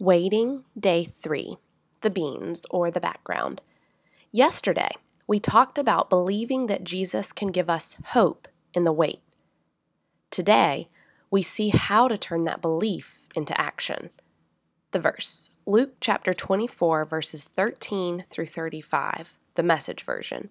[0.00, 1.56] Waiting, day three
[2.02, 3.60] the beans or the background.
[4.30, 4.92] Yesterday,
[5.26, 9.18] we talked about believing that Jesus can give us hope in the wait.
[10.30, 10.88] Today,
[11.32, 14.10] we see how to turn that belief into action.
[14.92, 20.50] The verse Luke chapter 24, verses 13 through 35, the message version.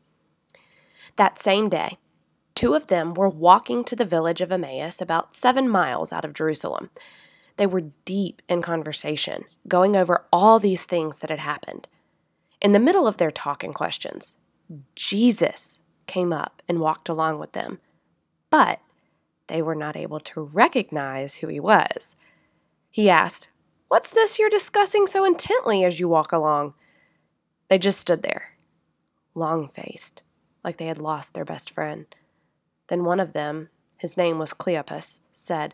[1.15, 1.97] That same day,
[2.53, 6.33] two of them were walking to the village of Emmaus, about seven miles out of
[6.33, 6.89] Jerusalem.
[7.57, 11.87] They were deep in conversation, going over all these things that had happened.
[12.61, 14.37] In the middle of their talk and questions,
[14.95, 17.79] Jesus came up and walked along with them,
[18.49, 18.79] but
[19.47, 22.15] they were not able to recognize who he was.
[22.91, 23.49] He asked,
[23.87, 26.73] What's this you're discussing so intently as you walk along?
[27.69, 28.57] They just stood there,
[29.33, 30.23] long faced,
[30.63, 32.05] like they had lost their best friend.
[32.87, 35.73] Then one of them, his name was Cleopas, said,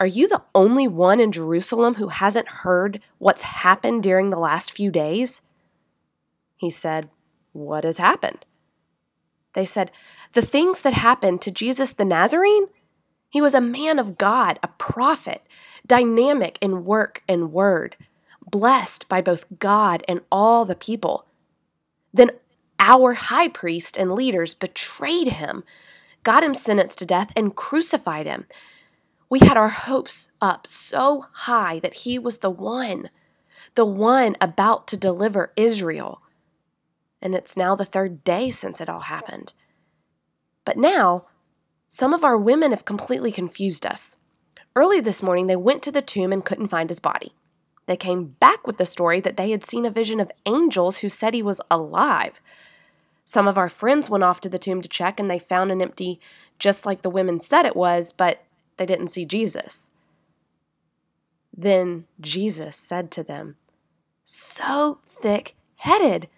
[0.00, 4.70] are you the only one in Jerusalem who hasn't heard what's happened during the last
[4.70, 5.42] few days?
[6.56, 7.08] He said,
[7.52, 8.46] What has happened?
[9.54, 9.90] They said,
[10.34, 12.66] The things that happened to Jesus the Nazarene?
[13.28, 15.42] He was a man of God, a prophet,
[15.86, 17.96] dynamic in work and word,
[18.50, 21.26] blessed by both God and all the people.
[22.14, 22.30] Then
[22.78, 25.64] our high priest and leaders betrayed him,
[26.22, 28.46] got him sentenced to death, and crucified him.
[29.30, 33.10] We had our hopes up so high that he was the one,
[33.74, 36.22] the one about to deliver Israel.
[37.20, 39.52] And it's now the third day since it all happened.
[40.64, 41.26] But now,
[41.88, 44.16] some of our women have completely confused us.
[44.74, 47.32] Early this morning, they went to the tomb and couldn't find his body.
[47.86, 51.08] They came back with the story that they had seen a vision of angels who
[51.08, 52.40] said he was alive.
[53.24, 55.82] Some of our friends went off to the tomb to check and they found an
[55.82, 56.20] empty,
[56.58, 58.44] just like the women said it was, but
[58.78, 59.90] they didn't see Jesus.
[61.54, 63.56] Then Jesus said to them,
[64.24, 66.28] So thick headed,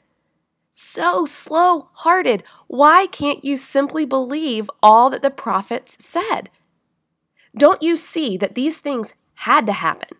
[0.70, 6.48] so slow hearted, why can't you simply believe all that the prophets said?
[7.56, 10.17] Don't you see that these things had to happen?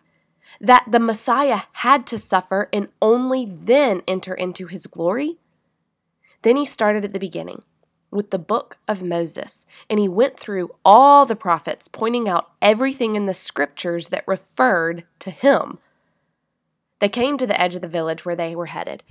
[0.59, 5.37] That the Messiah had to suffer and only then enter into his glory?
[6.41, 7.63] Then he started at the beginning
[8.11, 13.15] with the book of Moses, and he went through all the prophets, pointing out everything
[13.15, 15.79] in the scriptures that referred to him.
[16.99, 19.03] They came to the edge of the village where they were headed.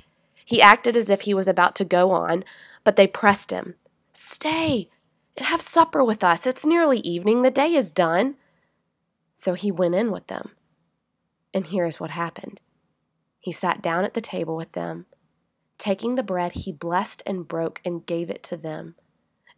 [0.44, 2.44] He acted as if he was about to go on,
[2.84, 3.74] but they pressed him.
[4.12, 4.88] Stay
[5.36, 6.46] and have supper with us.
[6.46, 7.42] It's nearly evening.
[7.42, 8.36] The day is done.
[9.32, 10.50] So he went in with them.
[11.54, 12.60] And here's what happened
[13.40, 15.06] he sat down at the table with them
[15.80, 18.96] Taking the bread, he blessed and broke and gave it to them.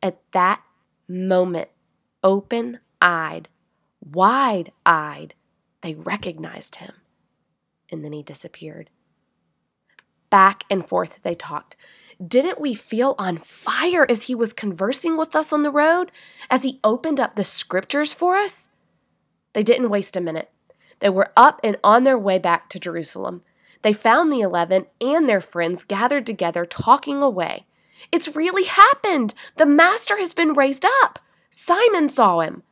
[0.00, 0.62] At that
[1.08, 1.68] moment,
[2.22, 3.48] open eyed,
[4.00, 5.34] wide eyed,
[5.80, 6.92] they recognized him.
[7.90, 8.88] And then he disappeared.
[10.30, 11.76] Back and forth they talked.
[12.24, 16.12] Didn't we feel on fire as he was conversing with us on the road,
[16.48, 18.68] as he opened up the scriptures for us?
[19.54, 20.52] They didn't waste a minute.
[21.00, 23.42] They were up and on their way back to Jerusalem.
[23.82, 27.66] They found the eleven and their friends gathered together, talking away.
[28.10, 29.34] It's really happened!
[29.56, 31.19] The Master has been raised up!
[31.50, 32.62] Simon saw him!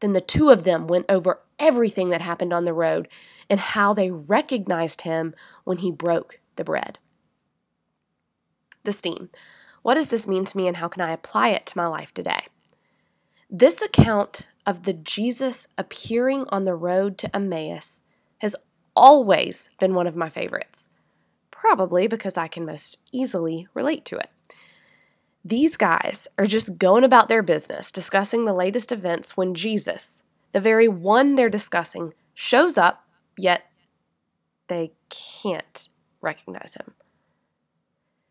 [0.00, 3.08] Then the two of them went over everything that happened on the road
[3.50, 5.34] and how they recognized him
[5.64, 6.98] when he broke the bread.
[8.84, 9.30] The steam.
[9.82, 12.14] What does this mean to me and how can I apply it to my life
[12.14, 12.44] today?
[13.50, 18.02] This account of the Jesus appearing on the road to Emmaus
[18.98, 20.88] always been one of my favorites,
[21.50, 24.30] probably because I can most easily relate to it.
[25.44, 30.22] These guys are just going about their business, discussing the latest events when Jesus,
[30.52, 33.04] the very one they're discussing, shows up,
[33.38, 33.70] yet
[34.66, 35.88] they can't
[36.20, 36.94] recognize him.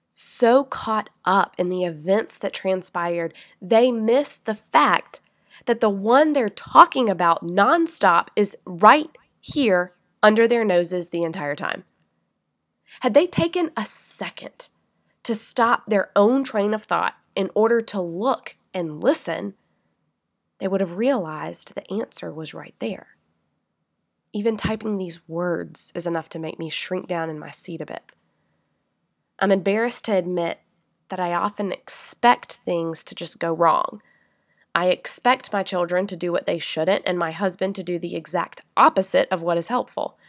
[0.10, 5.20] So caught up in the events that transpired, they miss the fact
[5.66, 11.56] that the one they're talking about nonstop is right here under their noses the entire
[11.56, 11.84] time.
[13.02, 14.70] Had they taken a second
[15.24, 19.56] to stop their own train of thought in order to look and listen,
[20.60, 23.08] they would have realized the answer was right there.
[24.34, 27.86] Even typing these words is enough to make me shrink down in my seat a
[27.86, 28.12] bit.
[29.40, 30.60] I'm embarrassed to admit
[31.10, 34.02] that I often expect things to just go wrong
[34.78, 38.16] I expect my children to do what they shouldn't and my husband to do the
[38.16, 40.20] exact opposite of what is helpful.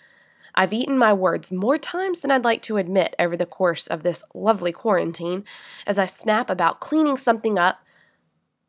[0.54, 4.02] I've eaten my words more times than I'd like to admit over the course of
[4.02, 5.44] this lovely quarantine
[5.86, 7.84] as I snap about cleaning something up,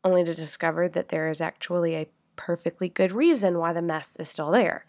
[0.04, 4.28] only to discover that there is actually a perfectly good reason why the mess is
[4.28, 4.84] still there.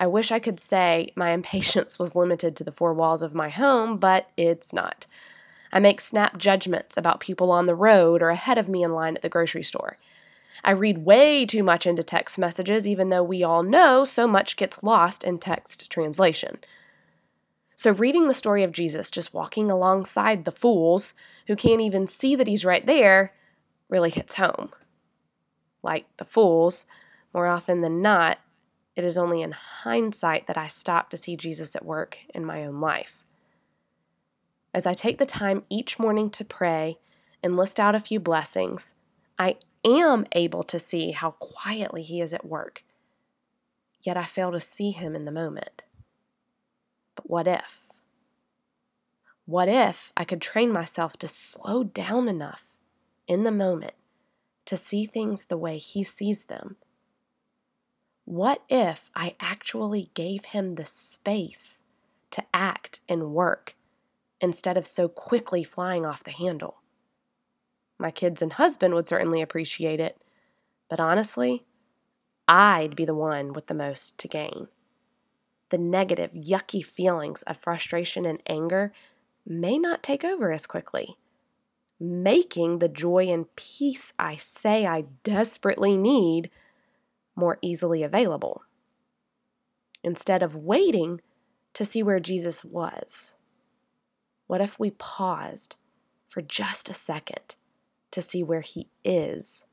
[0.00, 3.48] I wish I could say my impatience was limited to the four walls of my
[3.48, 5.06] home, but it's not.
[5.72, 9.16] I make snap judgments about people on the road or ahead of me in line
[9.16, 9.96] at the grocery store.
[10.62, 14.56] I read way too much into text messages, even though we all know so much
[14.56, 16.58] gets lost in text translation.
[17.74, 21.14] So, reading the story of Jesus just walking alongside the fools
[21.46, 23.32] who can't even see that he's right there
[23.88, 24.70] really hits home.
[25.82, 26.86] Like the fools,
[27.34, 28.38] more often than not,
[28.94, 32.64] it is only in hindsight that I stop to see Jesus at work in my
[32.64, 33.24] own life.
[34.74, 36.98] As I take the time each morning to pray
[37.42, 38.94] and list out a few blessings,
[39.38, 42.84] I am able to see how quietly He is at work.
[44.02, 45.84] Yet I fail to see Him in the moment.
[47.14, 47.88] But what if?
[49.44, 52.64] What if I could train myself to slow down enough
[53.26, 53.94] in the moment
[54.64, 56.76] to see things the way He sees them?
[58.24, 61.82] What if I actually gave him the space
[62.30, 63.74] to act and work
[64.42, 66.82] instead of so quickly flying off the handle?
[67.98, 70.20] My kids and husband would certainly appreciate it,
[70.90, 71.64] but honestly,
[72.46, 74.68] I'd be the one with the most to gain.
[75.70, 78.92] The negative, yucky feelings of frustration and anger
[79.46, 81.16] may not take over as quickly,
[81.98, 86.50] making the joy and peace I say I desperately need
[87.34, 88.64] more easily available
[90.02, 91.20] instead of waiting
[91.74, 93.34] to see where Jesus was?
[94.52, 95.76] What if we paused
[96.28, 97.56] for just a second
[98.10, 99.64] to see where He is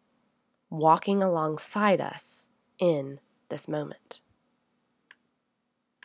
[0.69, 2.47] walking alongside us
[2.77, 4.21] in this moment?